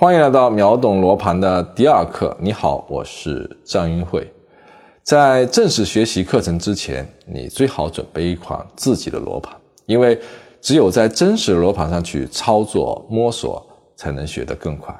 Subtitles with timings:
[0.00, 2.36] 欢迎来到秒懂罗盘的第二课。
[2.38, 4.32] 你好，我是张云慧。
[5.02, 9.56] 在正式学习课程之前，你最好准备一款自己的罗盘，
[9.86, 10.16] 因为
[10.60, 13.60] 只有在真实的罗盘上去操作摸索，
[13.96, 14.94] 才能学得更快。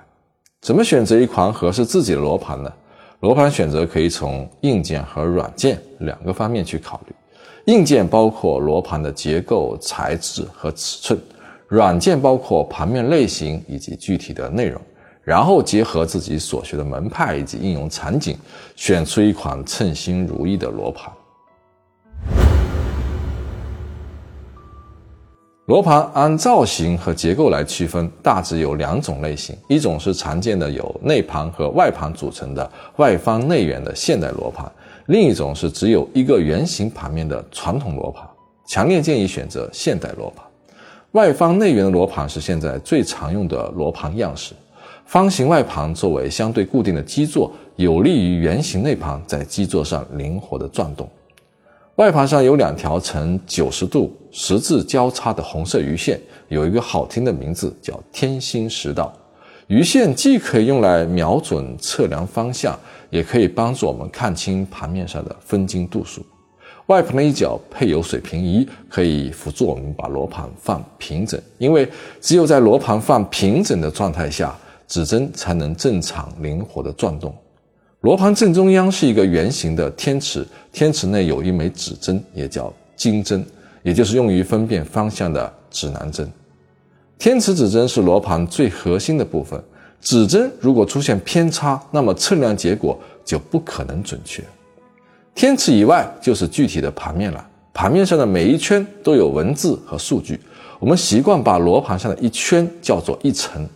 [0.63, 2.73] 怎么选择一款合适自己的罗盘呢？
[3.21, 7.15] 罗盘选择可以从硬件和软件两个方面去考虑。
[7.73, 11.17] 硬件包括罗盘的结构、材质和尺寸。
[11.69, 14.81] 软件包括盘面类型以及具体的内容，
[15.29, 18.35] 然后结合自己所学的门派以及应用场景，
[18.75, 21.13] 选出一款称心如意的罗盘。
[25.67, 34.65] 罗盘按造型和结构来区分，大致有两种类型：一种是常见的由内盘和外盘组成的外方内圆的现代罗盘；
[35.09, 38.27] 另一种是只有一个圆形盘面的传统罗盘。
[38.67, 40.43] 强烈建议选择现代罗盘。
[41.13, 44.55] 外方内圆的罗盘是现在最常用的罗盘样式。
[45.05, 51.09] 方形外盘作为相对固定的基座，有利于圆形内盘在基座上灵活的转动。
[51.97, 59.13] 外盘上有两条呈九十度十字交叉的红色鱼线，有一个好听的名字叫天心十道。
[59.67, 62.79] 鱼线既可以用来瞄准测量方向，
[63.11, 66.25] 也可以帮助我们看清盘面上的分经度数。
[66.87, 71.39] 外盘的一角配有水平仪，可以辅助我们把罗盘放平整。
[71.59, 71.87] 因为
[72.21, 74.57] 只有在罗盘放平整的状态下，
[74.89, 77.33] 指针才能正常灵活的转动。
[78.01, 83.45] 罗盘正中央是一个圆形的天池，天池内有一枚指针，也叫经针，
[83.83, 86.31] 也就是用于分辨方向的指南针。
[87.19, 89.61] 天池指针是罗盘最核心的部分，
[90.01, 94.43] 指针如果出现偏差，那么测量结果就不可能准确。
[95.35, 100.41] 天池以外就是具体的盘面了，盘面上的每一圈都有文字和数据。
[100.79, 103.69] 我们习惯把罗盘上的一圈叫做一层。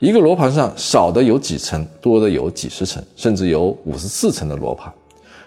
[0.00, 4.90] 一个罗盘上少的有几层，多的有几十层，甚至有五十四层的罗盘。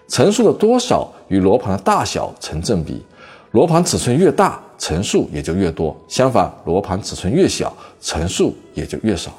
[0.06, 3.02] 层数的多少与罗盘的大小成正比，
[3.50, 9.32] 罗盘尺寸越大，层数也就越多；相反，罗盘尺寸越小，层数也就越少。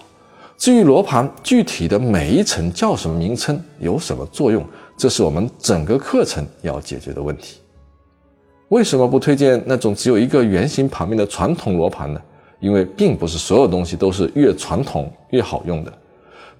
[0.58, 4.62] 至于罗盘具体的每一层叫什么名称，有什么作用？
[4.98, 7.60] 这是我们整个课程要解决的问题。
[8.68, 12.20] 为什么不推荐那种只有一个圆形盘面的传统罗盘呢？
[12.66, 15.94] 因为并不是所有东西都是越传统越好用的。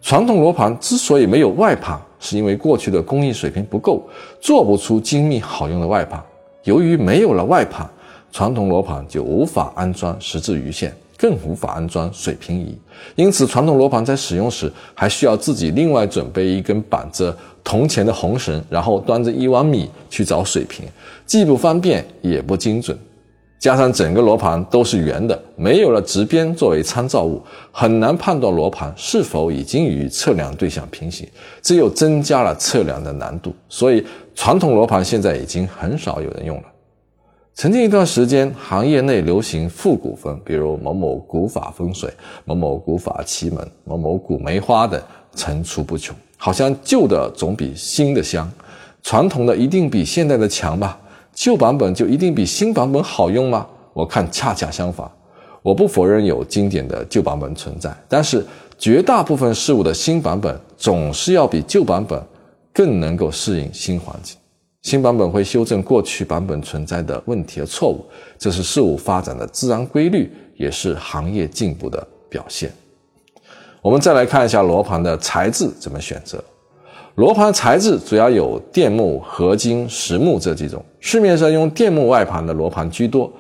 [0.04, 4.08] 传统罗盘之所以没有外盘，是因为过去的工艺水平不够，
[4.40, 6.24] 做不出精密好用的外盘。
[6.64, 7.90] 由于没有了外盘，
[8.32, 10.96] 传统罗盘就无法安装十字鱼线。
[11.18, 12.78] 更无法安装水平仪，
[13.16, 20.86] 因此传统罗盘在使用时还需要自己另外准备一根绑着铜钱的红绳，然后端着一碗米去找水平，
[21.26, 22.96] 既不方便也不精准。
[23.58, 31.28] 加上整个罗盘都是圆的，没有了直边作为参照物，很难判断罗盘是否已经与测量对象平行，
[31.62, 33.54] 这又增加了测量的难度。
[33.68, 34.06] 所以
[34.36, 36.64] 传统罗盘现在已经很少有人用了。
[37.56, 42.12] 曾经一段时间，行业内流行复古风，比如某某古法风水、
[42.44, 45.02] 某某古法奇门、某某古梅花等
[45.34, 46.14] 层出不穷。
[46.38, 48.52] 好像旧的总比新的香，
[49.02, 51.00] 传统的一定比现代的强吧？
[51.36, 53.68] 旧版本就一定比新版本好用吗？
[53.94, 55.08] 我看恰恰相反。
[55.62, 58.46] 我不否认有经典的旧版本存在，但是
[58.78, 62.22] 绝大部分事物的新版本总是要比旧版本
[62.72, 64.38] 更能够适应新环境。
[64.84, 68.06] 新版本会修正过去版本存在的问题和错误，
[68.38, 72.72] 这是事物发展的自然规律，也是行业进步的表现。
[73.82, 76.44] 我们再来看一下罗盘的材质怎么选择。
[77.16, 80.84] 罗盘材质主要有电木、合金、实木这几种。
[81.06, 83.32] 市面上用电木外盘的罗盘居多。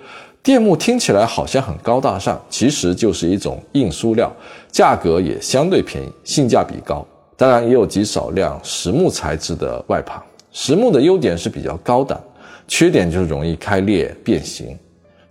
[0.43, 4.31] 电木听起来好像很高大上，其实就是一种硬塑料，
[4.71, 7.03] 价格也相对便宜，性价比高。
[7.35, 10.21] 当然，也有极少量实木材质的外盘。
[10.51, 12.21] 实木的优点是比较高档，
[12.67, 14.77] 缺点就是容易开裂变形。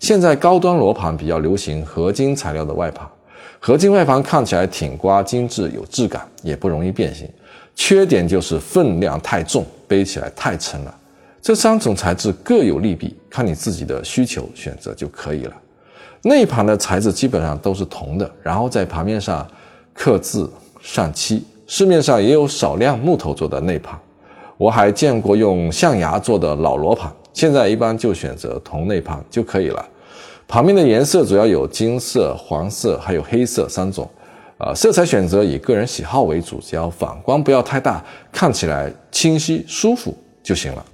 [0.01, 3.07] 现在高端罗盘比较流行合金材料的外盘，
[3.61, 7.29] 合金外盘看起来挺刮精致有质感，也不容易变形。
[7.77, 10.93] 缺点就是分量太重，背起来太沉了。
[11.45, 15.53] 这三种材质各有利弊，看你自己的需求选择就可以了。
[16.23, 19.47] 内盘的材质基本上都是铜的，然后在盘面上
[19.93, 20.51] 刻字
[20.81, 21.45] 上漆。
[21.67, 23.95] 市面上也有少量木头做的内盘。
[24.57, 29.87] 我还见过用象牙做的老罗盘，现在一般就选择铜内盘就可以了。
[30.49, 34.09] 盘面的颜色主要有金色、黄色还有黑色三种，
[34.57, 38.03] 啊，色彩选择以个人喜好为主，只要反光不要太大，
[38.33, 40.87] 看起来清晰舒服就行了。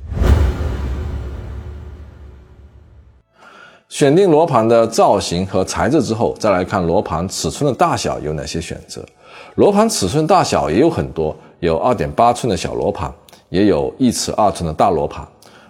[4.00, 9.04] 选定罗盘的造型和材质之后，再来看罗盘尺寸的大小有哪些选择。
[9.56, 13.12] 罗盘尺寸大小也有很多，有二点八寸的小罗盘，
[13.50, 15.22] 也有一尺二寸的大罗盘。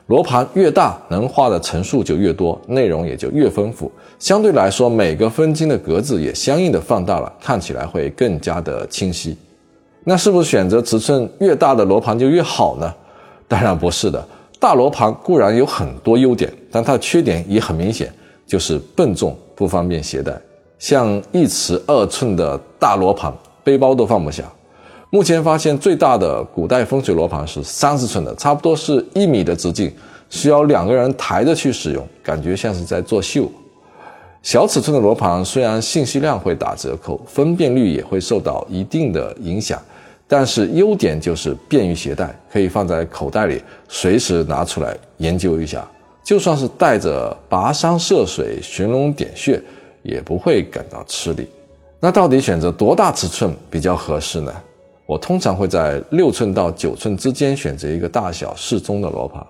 [0.06, 3.90] 罗盘越大，能画的层数就越多，内容也就越丰富。
[4.20, 9.36] 相对来说，每个分金的格子也相应的放大了，看起来会更加的清晰。
[10.04, 12.94] 那是不是选择尺寸越大的罗盘就越好呢？
[13.48, 14.24] 当然不是的。
[14.60, 18.12] 大罗盘固然有很多优点，但它的缺点也很明显，
[18.50, 20.36] 就是笨重，不方便携带。
[20.76, 23.32] 像一尺二寸的大罗盘，
[23.62, 24.42] 背包都放不下。
[25.10, 29.92] 目前发现最大的古代风水罗盘是三十寸的，差不多是一米的直径，
[30.28, 33.48] 需要两个人抬着去使用，感觉像是在作秀。
[34.42, 39.80] 小尺寸的罗盘虽然信息量会打折扣，分辨率也会受到一定的影响，
[40.26, 45.88] 但是优点就是便于携带，可以放在口袋里，随时拿出来研究一下。
[46.22, 49.60] 就算是带着跋山涉水、寻龙点穴，
[50.02, 51.48] 也不会感到吃力。
[51.98, 54.54] 那到底选择多大尺寸比较合适呢？
[55.06, 59.44] 我通常会在六寸到九寸之间选择一个大小适中的罗盘。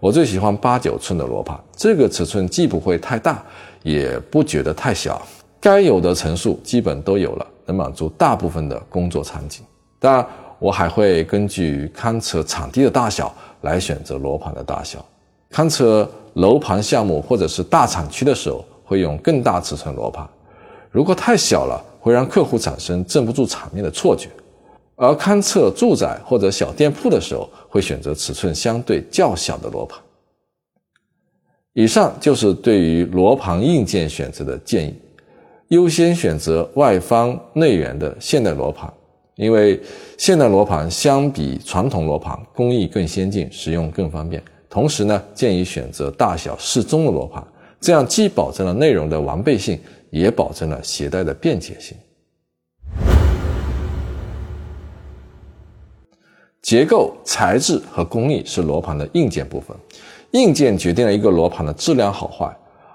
[0.00, 3.44] 我最喜欢八九寸的罗盘，这个尺寸既不会太大，
[3.82, 5.20] 也不觉得太小，
[5.60, 9.62] 该有的层数基本都有了，能满足大部分的工作场景。
[10.00, 10.26] 当然，
[10.58, 15.04] 我还会根据勘测场地的大小来选择罗盘的大小。
[15.52, 20.26] 勘测楼盘项目或者是大厂区的时候，会用更大尺寸罗盘。
[20.90, 24.30] 如果太小了，会让客户产生镇不住场面的错觉。
[24.96, 29.98] 而勘测住宅或者小店铺的时候，会选择尺寸相对较小的罗盘。
[31.74, 34.94] 以上就是对于罗盘硬件选择的建议，
[35.68, 38.92] 优先选择外方内圆的现代罗盘，
[39.36, 39.80] 因为
[40.18, 44.42] 现代罗盘相比传统罗盘工艺更先进，使用更方便。
[44.72, 47.46] 同时呢，建议选择大小适中的罗盘，
[47.78, 49.78] 这样既保证了内容的完备性，
[50.08, 51.94] 也保证了携带的便捷性。
[56.62, 59.76] 结构、材质和工艺是罗盘的硬件部分，
[60.30, 62.50] 硬件决定了一个罗盘的质量好坏，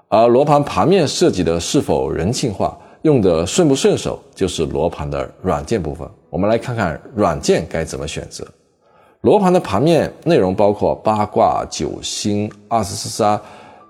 [0.08, 6.04] 而罗盘盘面设计的是否人性化、用的顺不顺手，就是罗盘的软件部分。
[6.28, 8.44] 我们来看看软件该怎么选择。
[9.22, 13.40] 罗盘的盘面内容包括八卦、九星、二十四杀、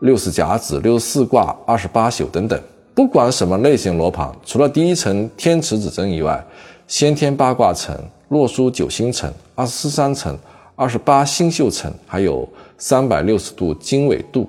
[0.01, 2.59] 六十甲子、六十四卦、二十八宿等等。
[2.95, 6.43] 不管什么类型罗盘，除了第一层天池指针以外，
[6.87, 7.97] 先天八卦层。
[8.29, 10.37] 洛书九星层、二十四三层、
[10.77, 12.47] 二十八星宿层，还有
[12.77, 14.47] 三百六十度经纬度，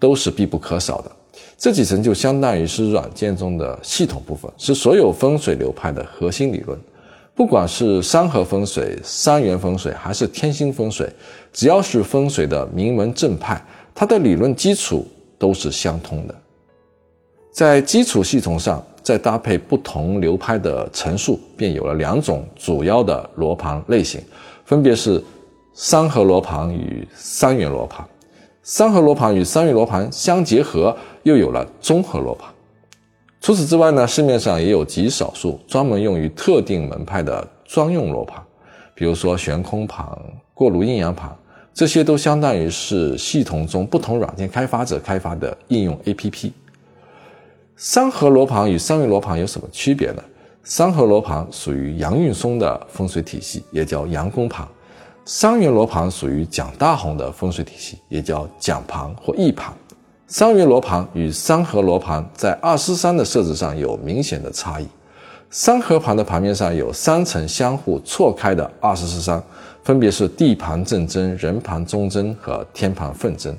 [0.00, 1.12] 都是必不可少的。
[1.56, 6.76] 这几层就相当于是软件中的系统部分，是所有风水流派的核心理论。
[7.34, 11.10] 不管是山河风水、三元风水，还是天星风水，
[11.52, 13.62] 只要是风水的名门正派，
[13.94, 15.06] 它的理论基础
[15.38, 16.34] 都是相通的。
[17.52, 18.84] 在基础系统上。
[19.02, 24.20] 再搭配不同流派的陈述，便有了两种主要的罗盘类型，
[24.66, 25.20] 分别是
[25.72, 28.06] 三合罗盘与三元罗盘。
[28.62, 32.52] 三合罗盘与三元罗盘相结合，又有了综合罗盘。
[33.40, 38.38] 除此之外呢，市面上也有极少数专门用于特定门派的专用罗盘，
[38.94, 40.06] 比如说悬空盘、
[40.52, 41.34] 过炉阴阳盘，
[41.72, 46.52] 这些都相当于是系统中不同软件开发者开发的应用 APP。
[47.76, 50.22] 三合罗盘与三元罗盘有什么区别呢？
[50.62, 54.66] 三合罗盘属于杨运松的风水体系，也叫杨公盘；
[55.24, 59.72] 三元罗盘属于蒋大红的风水体系，也叫蒋盘或易盘。
[60.32, 64.86] 三元罗盘与三合罗盘在二四三的设置上有明显的差异。
[65.50, 69.42] 三合盘的盘面上有三层相互错开的二十四山，
[69.82, 73.52] 分别是地盘正针、人盘中针和天盘分针，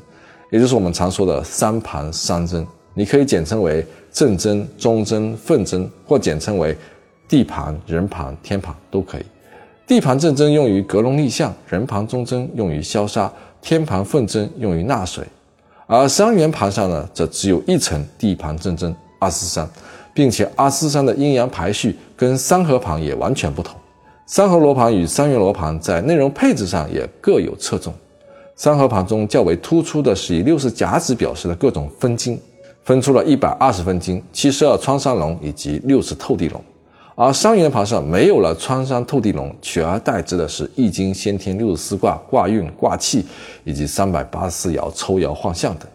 [0.50, 3.86] 也就是我们常说的三盘三针，你可以简称为。
[4.14, 6.76] 正针、中针、分针，或简称为
[7.30, 9.24] 地盘、人盘、天盘都可以。
[9.88, 15.26] 地盘正针用于格龙立象，人盘中针用于消杀，天盘分针用于纳水。
[15.94, 19.70] 而三元盘上呢，则只有一层地盘正针二四三，
[20.14, 23.76] 并且二四三的阴阳排序跟三合盘也完全不同。
[24.26, 27.94] 三合罗盘与三元罗盘在内容配置上也各有侧重。
[28.56, 32.40] 三合盘中较为突出的是以六十甲子表示的各种分金。
[32.84, 36.64] 分出了一百二十分金、七十二穿山龙以及六十透地龙，
[37.16, 43.26] 而三元盘上没有了穿山透地龙，取而代之的是易经先天六十四卦卦运卦气
[43.64, 45.88] 以及三百八十四爻抽爻换象等。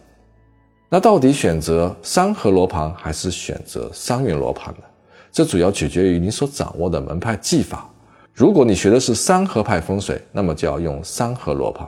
[0.89, 4.83] 那到底选择三合罗盘还是选择三元罗盘呢？
[5.31, 7.89] 这主要取决于你所掌握的门派技法。
[8.33, 11.85] 如果你学的是三合派风水，那么就要用三合罗盘；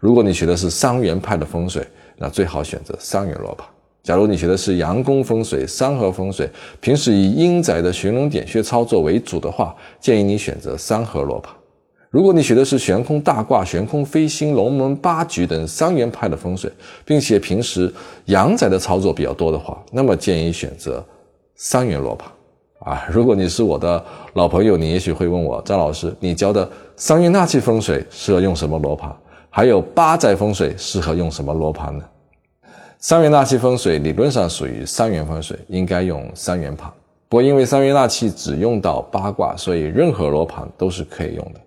[0.00, 1.86] 如果你学的是三元派的风水，
[2.18, 3.66] 那最好选择三元罗盘。
[4.02, 6.48] 假如你学的是阳宫风水、三合风水，
[6.80, 11.54] 平时以阴宅的寻龙点穴操作为主的话，建议你选择三合罗盘。
[12.10, 16.70] 如果你学的是悬空大卦、悬空飞星、龙门八局等三元派的风水，
[17.04, 17.90] 并且平时
[18.26, 21.02] 阳宅的操作比较多的话，那么建议选择
[21.54, 22.28] 三元罗盘。
[22.80, 24.04] 啊，如果你是我的
[24.34, 29.14] 老朋友，你也许会问我，张老师，你教的三元纳气风水适合用什么罗盘？
[29.48, 32.04] 还有八宅风水适合用什么罗盘呢？
[33.04, 36.88] 三元纳气风水理论上属于三元风水，应该用三元盘。
[37.28, 41.60] 不过因为三元纳气只用到八卦，所以任何罗盘都是可以用的。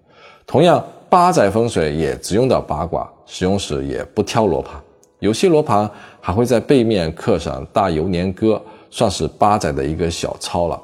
[0.48, 4.82] 同样，八宅风水也只用到八卦，使用时也不挑罗盘。
[5.20, 5.89] 有些罗盘
[6.22, 10.82] 还会在背面刻上大游年歌，算是八宅的一个小抄了。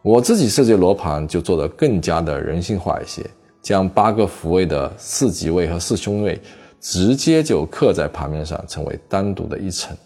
[0.00, 3.22] 我自己设计罗盘就做得更加的人性化一些，
[3.60, 6.40] 将八个福位的四吉位和四凶位。
[6.80, 9.96] 直接就刻在盘面上，成为单独的一层，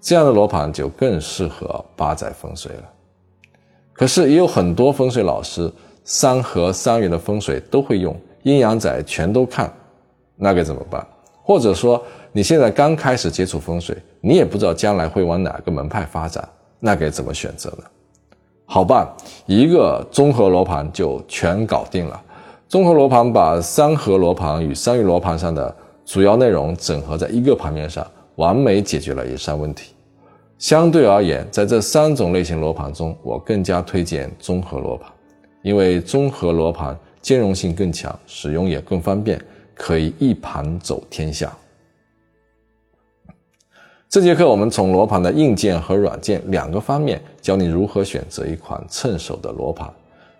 [0.00, 2.82] 这样的罗盘就更适合八宅风水了。
[3.92, 5.72] 可是也有很多风水老师
[6.02, 9.72] 三合三元的风水都会用，阴阳宅全都看，
[10.34, 11.06] 那该怎么办？
[11.42, 16.46] 或者说你现在刚开始接触风水，你也不知道将来会往哪个门派发展，
[16.80, 17.84] 那该怎么选择呢？
[18.66, 19.06] 好办，
[19.46, 22.20] 一个综合罗盘就全搞定了。
[22.66, 28.06] 综合罗盘把三合罗盘与三元罗盘上的主要内容整合在一个盘面上，
[28.36, 29.94] 完美解决了以上问题。
[30.58, 35.10] 相对而言，在这三种类型罗盘中，我更加推荐综合罗盘，
[35.62, 39.40] 因为综合罗盘兼容性更强，使用也更方便，
[39.74, 41.52] 可以一盘走天下。
[44.08, 49.92] 这节课我们从罗盘的硬件和软件两个方面教你如何选择一款趁手的罗盘。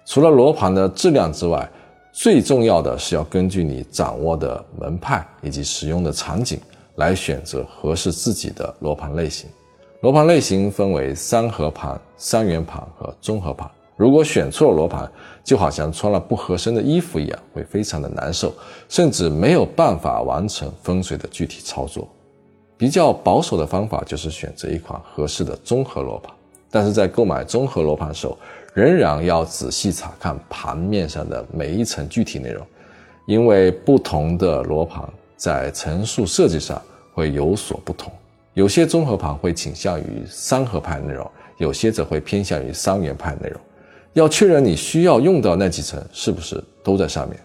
[0.06, 1.68] 除了罗盘的质量之外，
[2.16, 6.61] 最重要的是要根据你掌握的门派以及使用的场景
[6.94, 9.50] 来选择合适自己的罗盘类型。
[10.00, 13.68] 罗盘类型分为三合盘、三元盘和综合盘。
[13.97, 15.11] 如果选错了罗盘，
[15.42, 18.54] 就好像穿了不合身的衣服一样，会非常的难受，
[18.88, 22.06] 甚至没有办法完成风水的具体操作。
[22.76, 26.33] 比较保守的方法就是选择一款合适的综合罗盘。
[26.71, 28.37] 但是在购买综合罗盘时候，
[28.75, 32.66] 仍然要仔细查看盘面上的每一层具体内容，
[33.25, 36.83] 因为不同的罗盘在层数设计上
[37.14, 38.12] 会有所不同。
[38.52, 43.61] 有些综合盘会倾向于三合派内容，有些则会偏向于三元派内容。
[44.12, 47.38] 要确认你需要用到那几层是不是都在上面，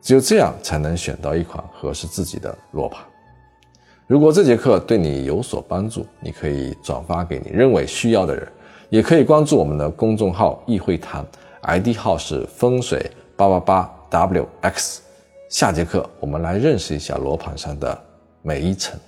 [0.00, 3.04] 只有这样才能选到一款合适自己的罗盘。
[4.06, 8.48] 如果这节课对你有所帮助，你可以转发给你认为需要的人。
[8.90, 11.24] 也可以关注我们的公众号“易会谈
[11.62, 14.98] ”，ID 号是风水八八八 wx。
[15.48, 17.96] 下节课我们来认识一下罗盘上的
[18.42, 18.98] 每一层。